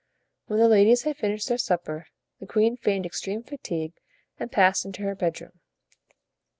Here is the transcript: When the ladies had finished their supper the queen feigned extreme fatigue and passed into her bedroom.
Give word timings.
When 0.47 0.57
the 0.57 0.67
ladies 0.67 1.03
had 1.03 1.17
finished 1.17 1.47
their 1.47 1.59
supper 1.59 2.07
the 2.39 2.47
queen 2.47 2.75
feigned 2.75 3.05
extreme 3.05 3.43
fatigue 3.43 3.93
and 4.39 4.51
passed 4.51 4.83
into 4.83 5.03
her 5.03 5.13
bedroom. 5.13 5.59